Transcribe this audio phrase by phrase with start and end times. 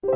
[0.00, 0.08] 每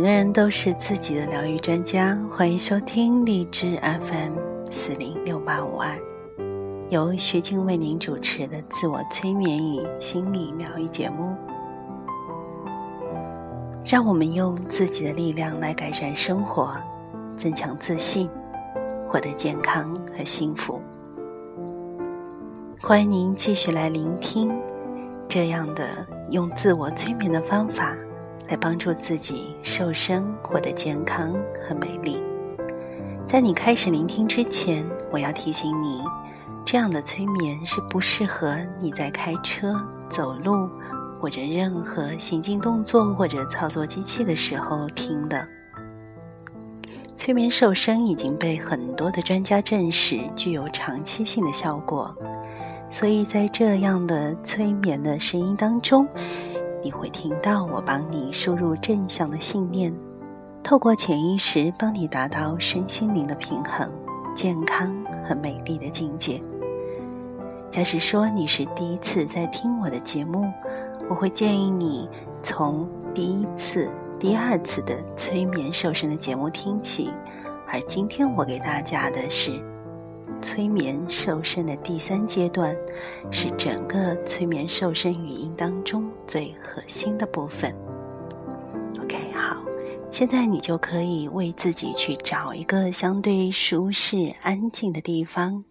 [0.00, 4.32] 个人都是自己的疗愈专家，欢迎收听荔枝 FM
[4.70, 5.96] 四零六八五二，
[6.90, 11.34] 由徐静为您主持的自我催眠与心理疗愈节目。
[13.84, 16.74] 让我们用自己的力量来改善生活，
[17.36, 18.30] 增强自信，
[19.06, 20.80] 获得健康和幸福。
[22.80, 24.58] 欢迎您继续来聆听
[25.28, 25.84] 这样的
[26.30, 27.94] 用自我催眠的方法，
[28.48, 32.18] 来帮助自己瘦身、获得健康和美丽。
[33.26, 36.02] 在你开始聆听之前，我要提醒你，
[36.64, 39.76] 这样的催眠是不适合你在开车、
[40.08, 40.70] 走路。
[41.24, 45.48] 或者任何行进动作或者操作机器的时候听的。
[47.16, 52.14] 催眠瘦身已经被很多的专家证实具有长期性的效果，
[52.90, 56.06] 所以在这样的催眠的声音当中，
[56.82, 59.96] 你会听到我帮你输入正向的信念，
[60.62, 63.90] 透过潜意识帮你达到身心灵的平衡、
[64.36, 64.94] 健康
[65.26, 66.38] 和美丽的境界。
[67.70, 70.44] 假使说你是第一次在听我的节目。
[71.08, 72.08] 我会建议你
[72.42, 77.12] 从第一次、第二次的催眠瘦身的节目听起，
[77.68, 79.62] 而今天我给大家的是
[80.40, 82.74] 催眠瘦身的第三阶段，
[83.30, 87.74] 是整个催眠瘦身语音当中最核心的部分。
[89.02, 89.62] OK，好，
[90.10, 95.64] 现在你就可以为自己去找一个相对舒适、安静的地方，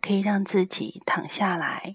[0.00, 1.92] 可以让自己躺下来。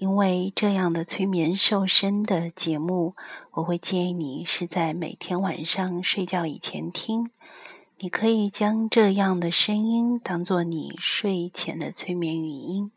[0.00, 3.14] 因为这样的催眠瘦身的节目，
[3.50, 7.30] 我会建议你是在每天晚上睡觉以前听。
[7.98, 12.92] 你可以将这样的声音当做你睡前的催眠语音，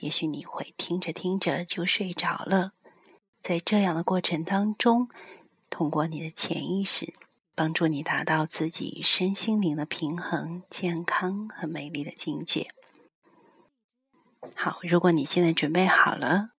[0.00, 2.72] 也许你会听着听着就睡着了。
[3.40, 5.08] 在这样的过程当中，
[5.70, 7.14] 通过你的潜意识，
[7.54, 12.68] 帮助你达到自己身心灵的平衡、健康和美丽的境界。
[14.56, 16.50] 好，如果你现在准备好了，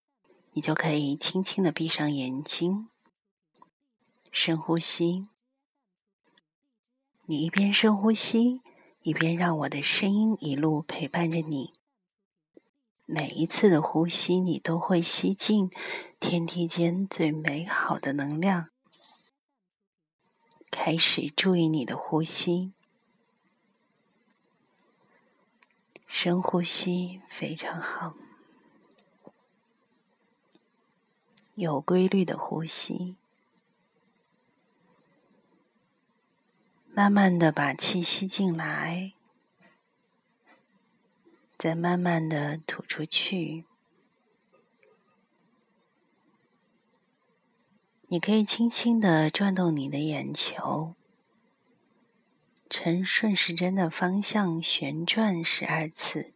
[0.53, 2.88] 你就可以轻轻的闭上眼睛，
[4.31, 5.28] 深呼吸。
[7.25, 8.62] 你一边深呼吸，
[9.02, 11.72] 一边让我的声音一路陪伴着你。
[13.06, 15.72] 每一次的呼吸，你都会吸进
[16.19, 18.70] 天地间最美好的能量。
[20.70, 22.74] 开始注意你的呼吸。
[26.08, 28.16] 深呼吸非常好，
[31.56, 33.16] 有规律的呼吸，
[36.91, 39.14] 慢慢的把气吸进来，
[41.58, 43.66] 再慢慢的吐出去。
[48.08, 50.96] 你可以轻轻的转动你的眼球。
[52.70, 56.34] 呈顺时针的方向旋转十二次。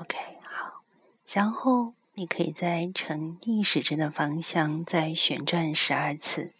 [0.00, 0.82] OK，好，
[1.26, 1.94] 然后。
[2.18, 6.52] 你可以在呈逆时针的方向再旋转十二次。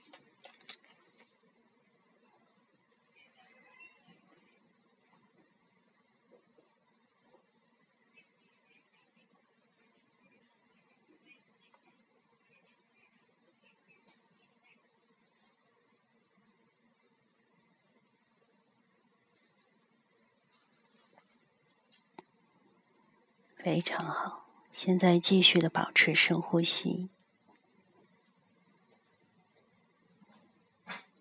[23.68, 24.46] 非常好。
[24.72, 27.10] 现在继续的保持深呼吸，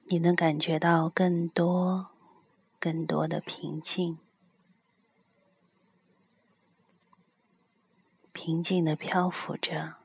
[0.05, 2.11] 你能感觉到更多、
[2.79, 4.19] 更多的平静，
[8.31, 9.97] 平静的漂浮着，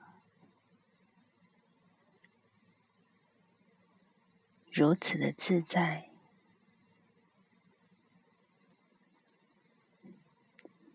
[4.72, 6.11] 如此的自在。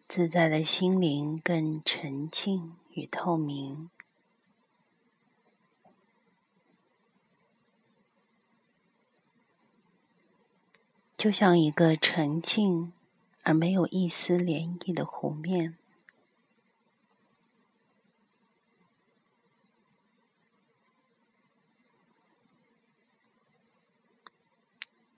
[0.07, 3.89] 自在的心灵更沉静与透明。
[11.17, 12.93] 就像一个沉静
[13.43, 15.77] 而没有一丝涟漪的湖面。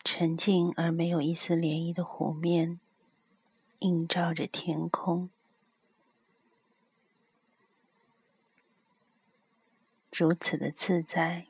[0.03, 2.79] 沉静而没有一丝涟漪的湖面
[3.79, 5.29] 映照着天空，
[10.11, 11.47] 如此的自在，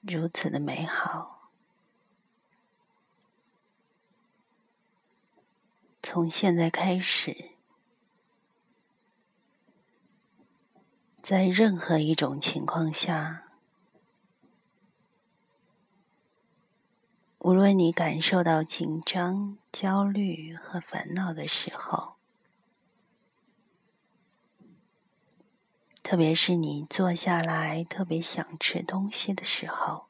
[0.00, 1.50] 如此的美好。
[6.02, 7.52] 从现在开始。
[11.22, 13.43] 在任何一种情况下，
[17.44, 22.14] 无论你感受到紧张、焦虑和烦恼的时候，
[26.02, 30.06] 特别是你坐下来特别想吃东西的时候，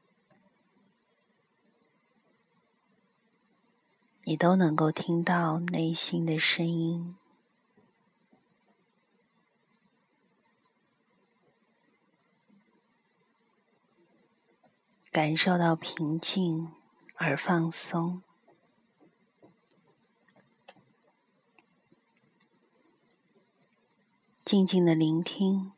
[4.22, 7.16] 你都能够听到内心的声音。
[15.10, 16.72] 感受到平静
[17.16, 18.22] 而放松，
[24.44, 25.72] 静静的聆听，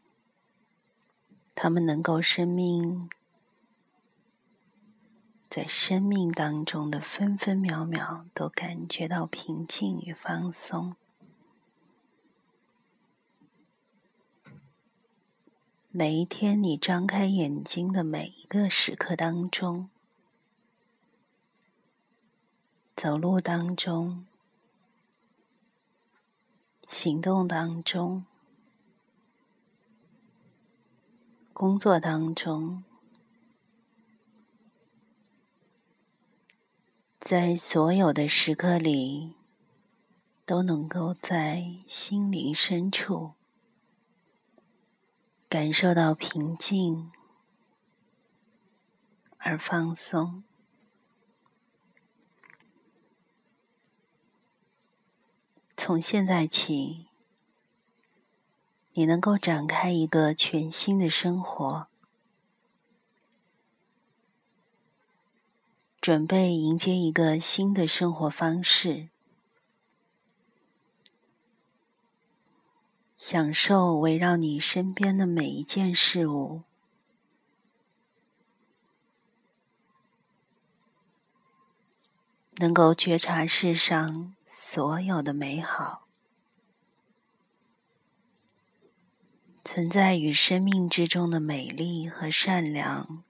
[1.54, 3.08] 他们能够生命
[5.48, 10.96] 在生命当中的分分秒秒都感觉到平静与放松。
[15.90, 19.88] 每一天，你张开眼睛的每一个时刻当中，
[22.96, 24.25] 走路当中，
[26.88, 28.25] 行动当中，
[31.52, 32.84] 工作当中，
[37.20, 39.34] 在所有的时刻里，
[40.46, 43.34] 都能够在心灵深处。
[45.50, 47.12] 感受到平静
[49.37, 50.42] 而放松。
[55.86, 57.06] 从现在起，
[58.94, 61.86] 你能够展开一个全新的生活，
[66.00, 69.10] 准备迎接一个新的生活方式。
[73.16, 76.64] 享受围绕你身边的每一件事物，
[82.56, 84.34] 能够觉察世上
[84.68, 86.08] 所有的美好，
[89.64, 93.22] 存在于生命之中的美丽和善良，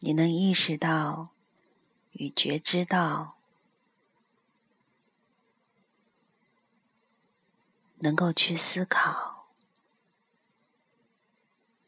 [0.00, 1.30] 你能意识到
[2.12, 3.38] 与觉知到。
[8.00, 9.48] 能够去思考，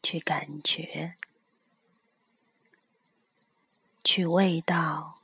[0.01, 1.15] 去感觉，
[4.03, 5.19] 去味道，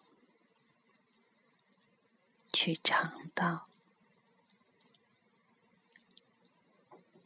[2.51, 3.67] 去尝到，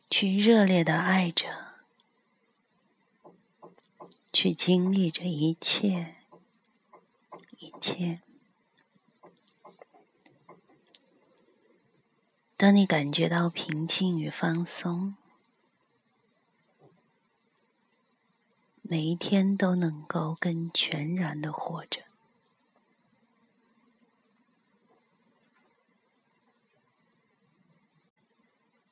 [0.10, 1.76] 去热烈的爱着，
[4.32, 6.16] 去经历着一切，
[7.58, 8.22] 一切。
[12.56, 15.16] 当你感觉到平静与放松，
[18.92, 22.02] 每一天都能够更全然的活着。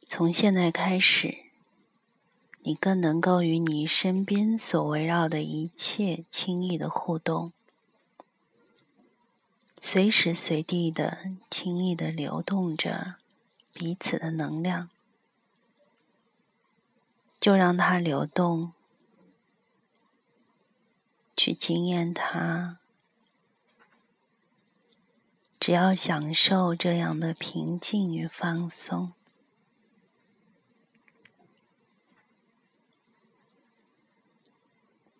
[0.07, 1.45] 从现在开始，
[2.61, 7.51] 你更能够与你身边所围绕的一切轻易的互动，
[9.81, 13.15] 随时随地的轻易的流动着。
[13.73, 14.89] 彼此的能量，
[17.39, 18.73] 就让它流动，
[21.37, 22.79] 去经验它。
[25.59, 29.13] 只要享受这样的平静与放松。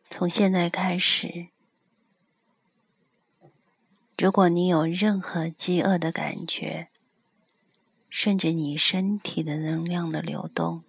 [0.09, 1.49] 从现在开始，
[4.17, 6.89] 如果你有任何饥饿的感觉，
[8.09, 10.83] 顺着你身体的能量的流动，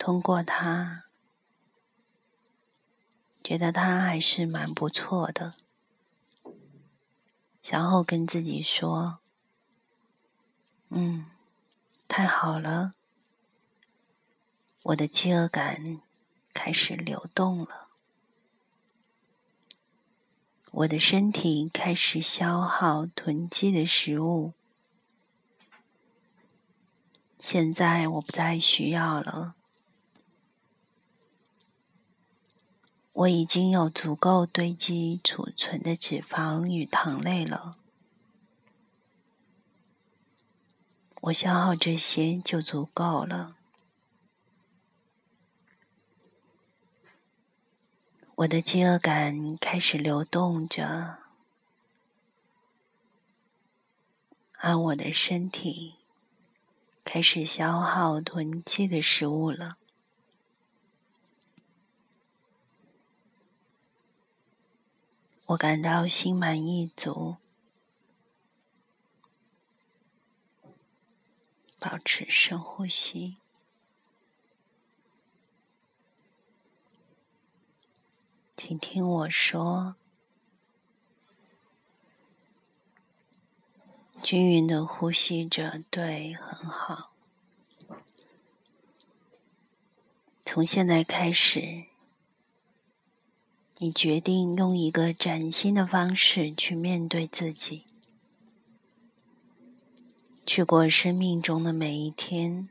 [0.00, 1.04] 通过它，
[3.44, 5.56] 觉得它还是蛮不错的，
[7.62, 9.18] 然后跟自己说
[10.88, 11.26] ：“嗯，
[12.08, 12.92] 太好了，
[14.84, 16.00] 我的饥饿感
[16.54, 17.88] 开始流动了。”
[20.72, 24.54] 我的身体开始消耗囤积的食物，
[27.38, 29.56] 现在我不再需要了。
[33.12, 37.76] 我已经有足够堆积储存的脂肪与糖类了。
[41.22, 43.56] 我消耗这些就足够了。
[48.36, 51.18] 我的饥饿感开始流动着，
[54.60, 55.96] 而我的身体
[57.04, 59.76] 开始消耗囤积的食物了。
[65.50, 67.38] 我感到心满意足。
[71.80, 73.38] 保持深呼吸。
[78.56, 79.96] 请听我说，
[84.22, 87.10] 均匀的呼吸着，对，很好。
[90.44, 91.86] 从现在开始，
[93.82, 97.84] 你决定用一个崭新的方式去面对自己，
[100.44, 102.68] 去过生命中的每一天。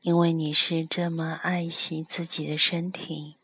[0.00, 3.36] 因为你是这么爱惜自己的身体，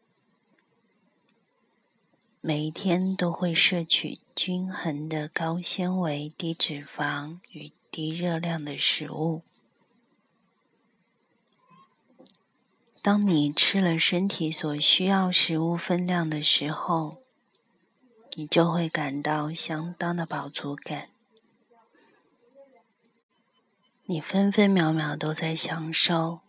[2.40, 9.42] 每一天都会摄取均衡的高纤维、低脂肪与低热量的食物。
[13.02, 17.22] 当你吃了身体所需要食物分量的时候，
[18.34, 21.08] 你就会感到相当的饱足感。
[24.04, 26.40] 你分分秒秒都在享受。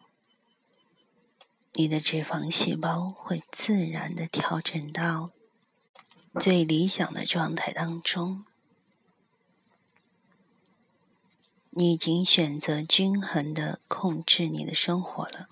[1.74, 5.32] 你的脂肪细胞会自然的调整到
[6.38, 8.44] 最理想的状态当中。
[11.70, 15.48] 你已经选择均衡的控制你的生活了，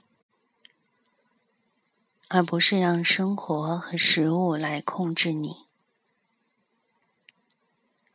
[2.32, 5.66] 而不是让生活和食物来控制你。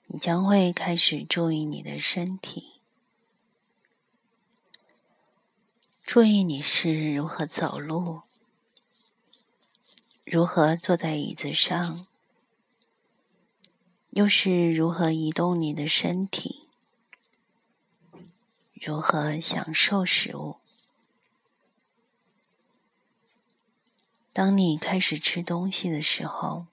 [0.06, 2.80] 你将会开始注意你的身体。
[6.04, 8.22] 注意你是如何走路，
[10.24, 12.06] 如何坐在椅子上，
[14.10, 16.68] 又是如何移动你的身体，
[18.74, 20.58] 如何享受食物。
[24.34, 26.66] 当你开始吃东西的时候，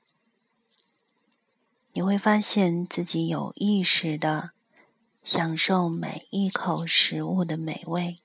[1.94, 4.53] 你会发现自己有意识的
[5.24, 8.20] 享受每一口食物的美味。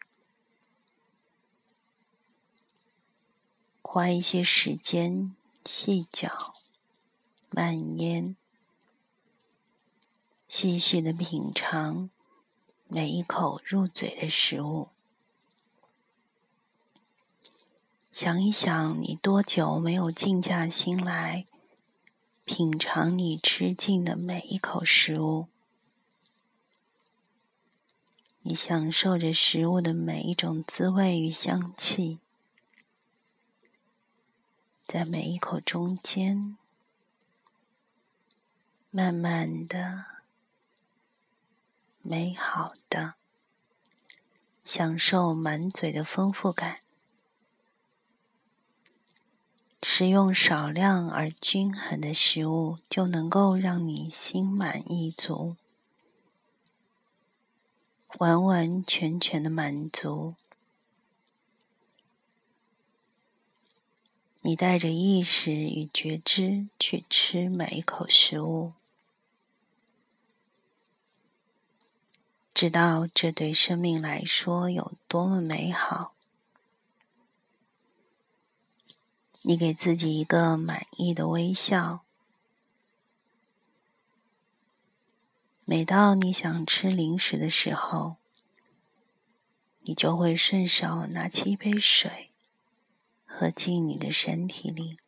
[3.83, 6.55] 花一些时间细嚼
[7.51, 8.37] 慢咽，
[10.49, 12.09] 细细的品尝
[12.89, 14.89] 每一口入嘴的食物。
[18.17, 21.47] 想一想，你多久没有静下心来
[22.47, 25.49] 品尝你吃进的每一口食物？
[28.41, 32.19] 你享受着食物的每一种滋味与香气。
[34.87, 36.57] 在每一口中间，
[38.91, 40.07] 慢慢的、
[42.01, 43.17] 美好的
[44.65, 46.86] 享受满嘴的丰富感。
[49.83, 55.57] 食用少量而均衡的食物，就能够让你心满意足，
[58.19, 60.35] 完完全全的满足。
[64.41, 68.73] 你带着意识与觉知去吃每一口食物，
[72.53, 76.16] 知道这对生命来说有多么美好。
[79.49, 82.01] 你给自己一个满意的微笑。
[85.65, 88.17] 每到你想吃零食的时候，
[89.83, 92.31] 你就会顺手拿起一杯水。
[93.25, 94.99] 喝进你的身体里。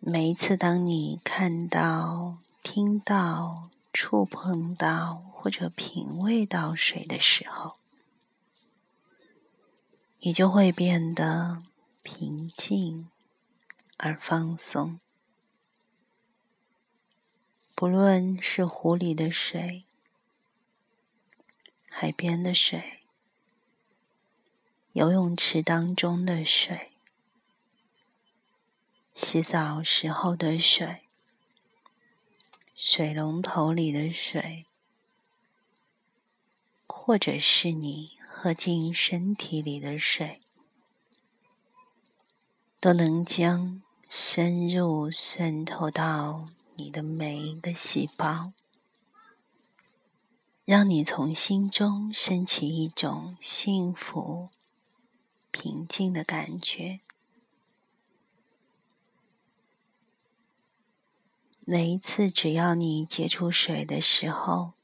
[0.00, 7.77] 每一次，当你看到、听到、触碰到或者品味到水的时候，
[10.20, 11.62] 你就会变得
[12.02, 13.08] 平静
[13.96, 14.98] 而放松。
[17.74, 19.84] 不论是湖里的水、
[21.88, 22.94] 海边的水。
[24.92, 26.90] 游泳池当中的水，
[29.14, 31.02] 洗澡时候的水，
[32.74, 34.66] 水龙头里的水，
[36.88, 40.40] 或者是你喝进身体里的水，
[42.78, 48.52] 都能将深入渗透到你的每一个细胞，
[50.64, 54.50] 让你从心中升起一种幸福、
[55.50, 57.00] 平静的感觉。
[61.64, 64.74] 每一次，只要你接触水的时候，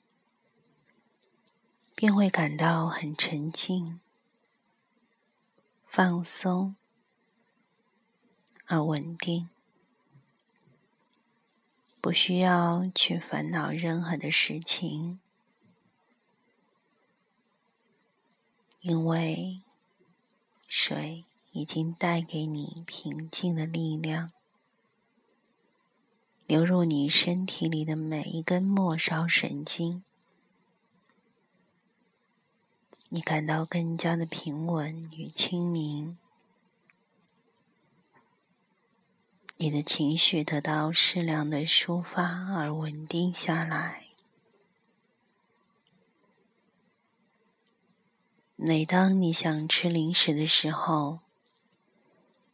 [1.94, 4.00] 便会感到很沉静、
[5.86, 6.74] 放松
[8.66, 9.48] 而稳定，
[12.00, 15.20] 不需要去烦恼任何的事情，
[18.80, 19.60] 因为
[20.66, 24.32] 水已经带给你平静的力量。
[26.46, 30.04] 流入你身体里的每一根末梢神经，
[33.14, 36.18] 你感到更加的平稳与清明，
[39.56, 44.08] 你的情绪得到适量的抒发而稳定下来。
[48.56, 51.20] 每当你想吃零食的时候，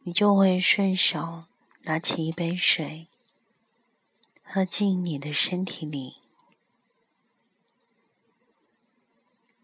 [0.03, 1.45] 你就会顺手
[1.85, 3.07] 拿起一杯水。
[4.43, 6.20] 喝进你的身体里，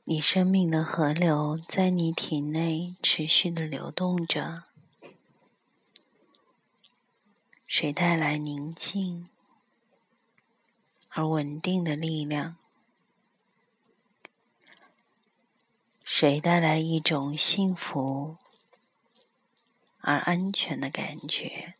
[0.10, 4.64] 你生命的河流在你体内持续的流动着，
[7.66, 9.28] 水带来宁静
[11.10, 12.56] 而稳定的力量，
[16.06, 18.38] 水带来一种幸福
[20.00, 21.76] 而安全的感觉。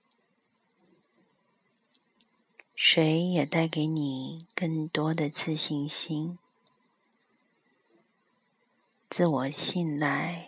[2.76, 6.38] 水也带给你更多的自信心、
[9.18, 10.48] 自我信赖、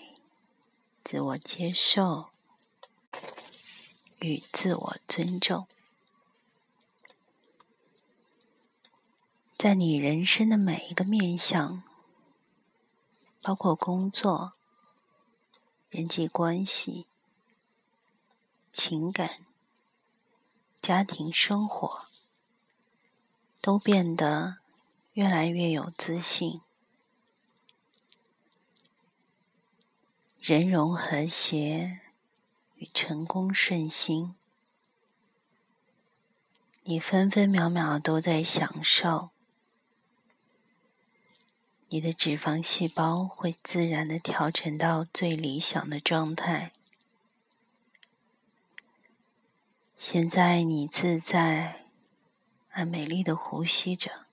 [1.04, 2.30] 自我接受
[4.20, 5.68] 与自我尊重。
[9.58, 11.82] 在你人生的每一个面向，
[13.42, 14.54] 包括工作、
[15.90, 17.08] 人际关系、
[18.72, 19.48] 情感、
[20.80, 22.06] 家庭生活。
[23.60, 24.60] 都变得
[25.14, 26.62] 越来越有自信，
[30.50, 32.00] 人容和谐
[32.78, 34.34] 与成功顺心，
[36.86, 39.30] 你分分秒秒都在享受，
[41.90, 46.74] 你的脂肪细胞会自然的调整到最理想的状态。
[49.96, 51.86] 现在你自在。
[52.72, 54.26] 而美丽的呼吸着，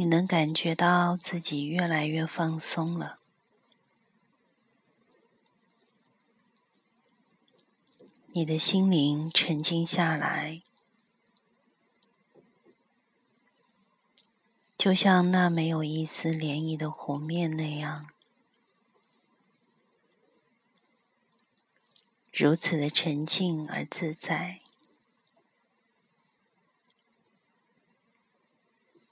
[0.00, 3.18] 你能感觉到自己越来越放松了。
[8.28, 10.62] 你的心灵沉静下来，
[14.76, 18.06] 就像那没有一丝涟漪的湖面那样。
[22.32, 24.60] 如此的沉静而自在，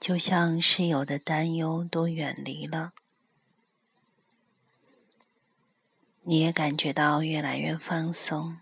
[0.07, 2.93] 就像室友的担忧都远离了，
[6.23, 8.61] 你也感觉到越来越放松，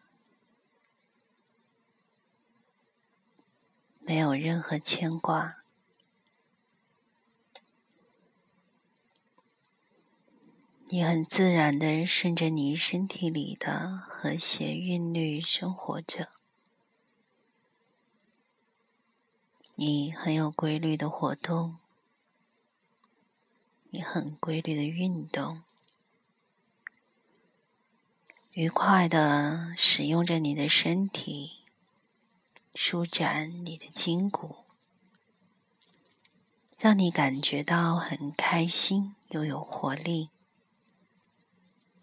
[4.00, 5.58] 没有任何牵挂。
[10.88, 16.35] 你很自然的顺着你身体里的和谐韵律生活着，
[19.78, 21.80] 你很有规律的活动，
[23.90, 25.64] 你很规律的运动，
[28.52, 31.66] 愉快的使用着你的身体，
[32.74, 34.64] 舒展你的筋骨，
[36.80, 40.30] 让你感觉到很开心又有活力。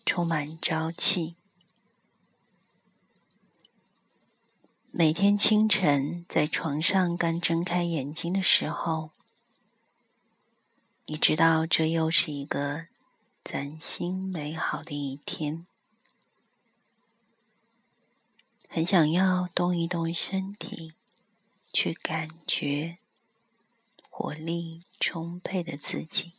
[0.04, 1.36] 充满朝气。
[4.94, 9.12] 每天清晨在床上刚睁开眼睛的时候，
[11.06, 12.88] 你知道这又是一个
[13.42, 15.66] 崭新美好的一天，
[18.68, 20.92] 很想要动一动身体，
[21.72, 22.98] 去感觉
[24.10, 26.34] 活力充沛的自己。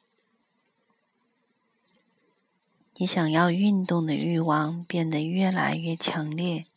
[2.97, 6.67] 你想要运动的欲望变得越来越强烈，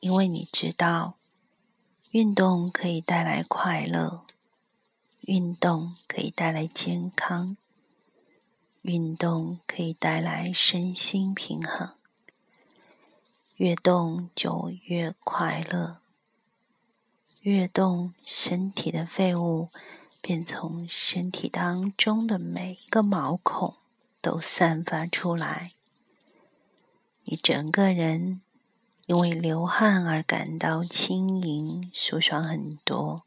[0.00, 1.18] 因为你知道，
[2.10, 4.24] 运动可以带来快乐，
[5.20, 7.58] 运动可以带来健康，
[8.80, 11.94] 运动可以带来身心平衡。
[13.56, 15.98] 越动就越快乐，
[17.40, 19.68] 越动身体的废物
[20.22, 23.74] 便从身体当中的每一个毛孔
[24.22, 25.72] 都散发出来，
[27.24, 28.40] 你整个人
[29.10, 33.24] 因为流汗而感到轻盈舒爽很多。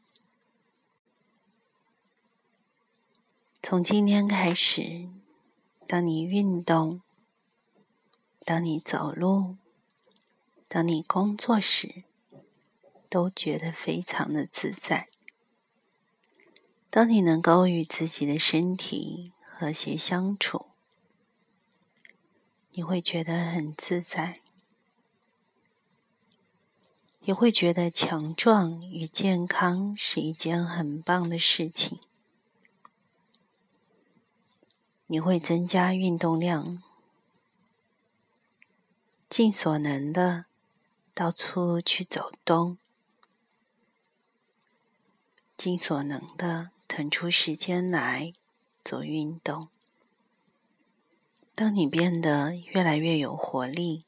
[3.62, 5.10] 从今天开始，
[5.86, 7.02] 当你运动，
[8.46, 9.58] 当你走路。
[10.68, 12.04] 当你工作时，
[13.10, 15.10] 都觉得非常的自在。
[16.88, 20.68] 当你能够与自己的身体和谐相处，
[22.70, 24.40] 你会觉得很自在，
[27.24, 32.00] 也会觉得强壮与健康是一件很棒的事情。
[35.06, 36.82] 你会增加运动量，
[39.28, 40.46] 尽所能的。
[41.16, 42.76] 到处去走动，
[45.56, 48.34] 尽所能的腾出时间来
[48.84, 49.68] 做运动。
[51.54, 54.04] 当你变得越来越有活力，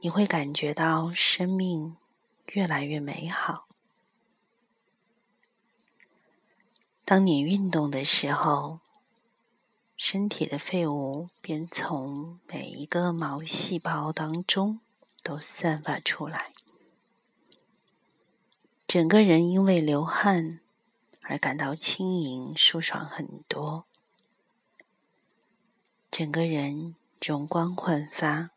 [0.00, 1.96] 你会感觉到生命
[2.52, 3.66] 越来越美好。
[7.04, 8.80] 当你运动的时候，
[9.96, 14.80] 身体的废物便从每一个毛细胞当中。
[15.22, 16.52] 都散发出来，
[18.86, 20.60] 整个人因为流汗
[21.22, 23.86] 而感到轻盈舒爽很多，
[26.12, 28.50] 整个人容光焕发，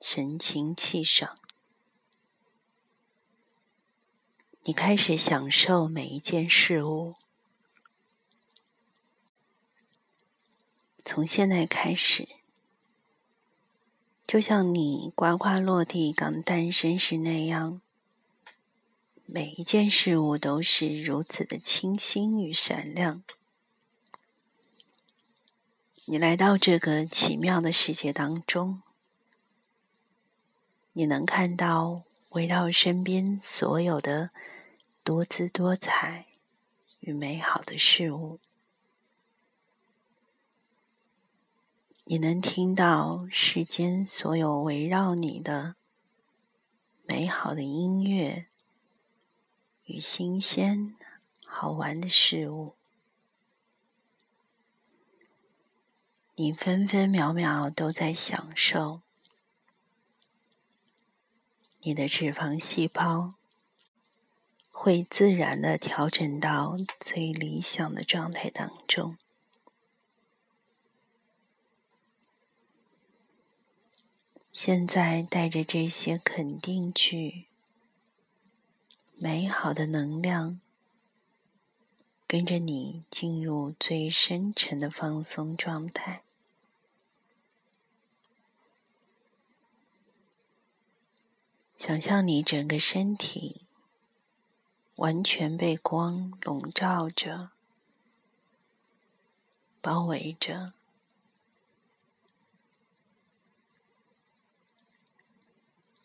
[0.00, 1.38] 神清气爽。
[4.62, 7.16] 你开始享受每一件事物，
[11.04, 12.28] 从现在开始。
[14.26, 17.82] 就像你呱呱落地刚诞生时那样，
[19.26, 23.22] 每一件事物都是如此的清新与闪亮。
[26.04, 28.82] 你来到这个奇妙的世界当中，
[30.92, 34.30] 你能看到围绕身边所有的
[35.04, 36.26] 多姿多彩
[36.98, 38.40] 与美好的事物。
[42.04, 45.76] 你能听到世间所有围绕你的
[47.04, 48.46] 美好的音乐
[49.84, 50.96] 与新鲜
[51.44, 52.74] 好玩的事物，
[56.34, 59.02] 你分分秒秒都在享受。
[61.82, 63.34] 你的脂肪细胞
[64.70, 69.16] 会自然的调整到最理想的状态当中。
[74.52, 77.46] 现在带着这些肯定句、
[79.16, 80.60] 美好的能量，
[82.26, 86.24] 跟着你进入最深沉的放松状态。
[91.82, 93.66] 想象你整个身体
[94.96, 97.52] 完全被光笼罩着、
[99.80, 100.74] 包围着。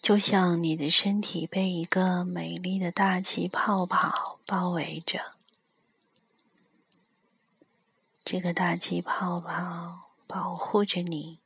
[0.01, 5.33] 就像你的身体被一个美丽的大气泡泡包围着，
[8.23, 11.41] 这个大气泡泡保护着你，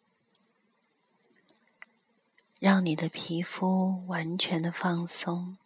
[2.59, 5.57] 让你的皮肤完全的放松，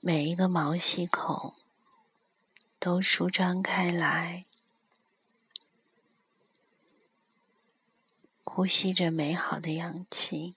[0.00, 1.54] 每一个毛细孔
[2.78, 4.46] 都舒张开来。
[8.44, 10.54] 呼吸着美好的氧气，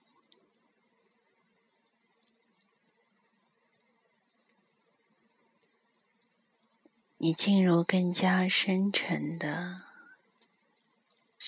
[7.16, 9.87] 你进入更加深沉的、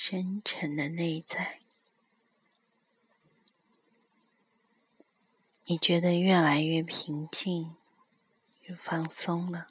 [0.03, 1.61] 深沉的内在，
[5.67, 7.77] 你觉得越来越平静、
[8.63, 9.69] 越放松了。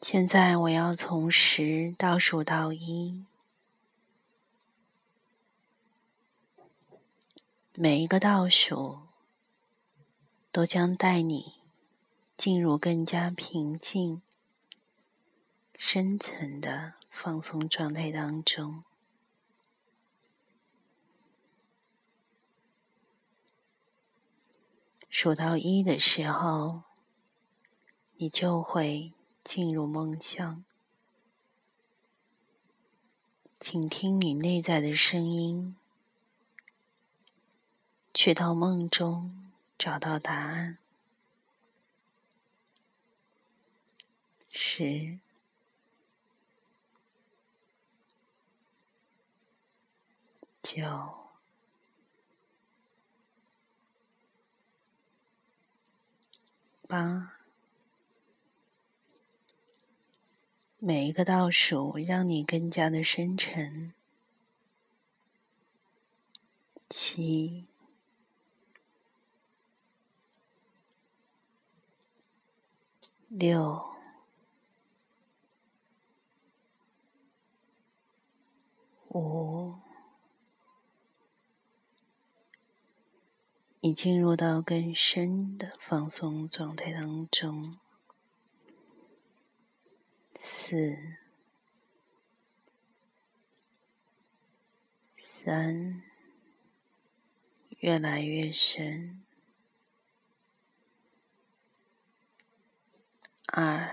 [0.00, 3.24] 现在我要从十倒数到一，
[7.74, 9.00] 每一个倒数
[10.52, 11.54] 都将带你
[12.36, 14.22] 进入更加平静、
[15.76, 18.84] 深层的放松状态当中。
[25.08, 26.82] 数到一的时候，
[28.16, 29.12] 你就会
[29.44, 30.64] 进入梦乡。
[33.60, 35.76] 请听你内在的声音，
[38.12, 40.78] 去到梦中找到答案。
[44.48, 45.20] 十、
[50.74, 50.82] 九、
[56.88, 57.32] 八。
[60.78, 63.94] 每一个倒数让你更加的深沉。
[66.90, 67.68] 七、
[73.28, 73.94] 六、
[79.10, 79.83] 五，
[83.86, 87.78] 你进入到更深的放松状态当中。
[90.38, 90.96] 四、
[95.18, 96.02] 三，
[97.80, 99.22] 越来越深。
[103.48, 103.90] 二，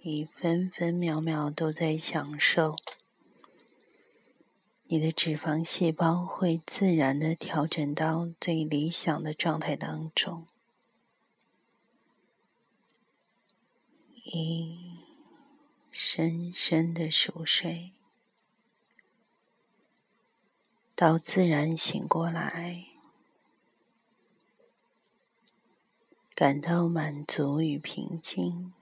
[0.00, 2.74] 你分分秒秒都在享受，
[4.92, 10.46] 你的脂肪细胞会自然的调整到最理想的状态当中。
[14.24, 14.98] 一，
[15.90, 17.92] 深深的熟睡，
[20.94, 22.84] 到自然醒过来，
[26.34, 28.74] 感到满足与平静，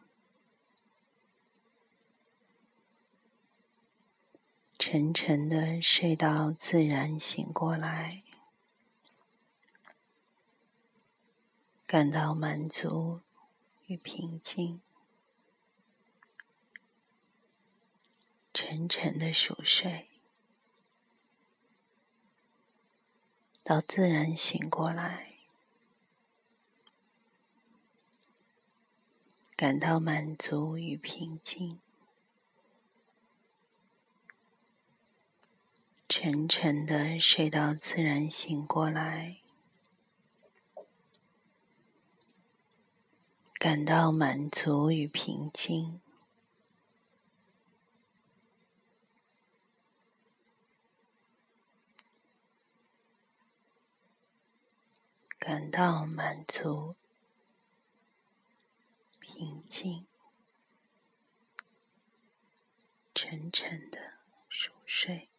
[4.83, 8.23] 沉沉的睡到自然醒过来，
[11.87, 13.21] 感到满足
[13.89, 14.81] 与平静。
[18.55, 20.09] 沉沉的熟睡，
[23.63, 25.35] 到自然醒过来，
[29.55, 31.79] 感到满足与平静。
[36.13, 39.39] 沉沉的睡到自然醒过来，
[43.55, 46.01] 感到满足与平静。
[55.39, 56.97] 感到满足、
[59.21, 60.09] 平静、
[63.15, 64.15] 沉沉的
[64.49, 65.30] 熟睡。